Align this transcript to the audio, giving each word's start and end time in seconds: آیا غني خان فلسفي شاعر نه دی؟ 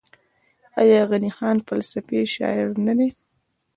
آیا 0.79 1.01
غني 1.09 1.31
خان 1.37 1.57
فلسفي 1.67 2.19
شاعر 2.35 2.67
نه 2.85 2.93
دی؟ 2.97 3.09